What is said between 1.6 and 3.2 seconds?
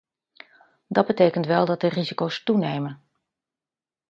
dat de risico's toenemen.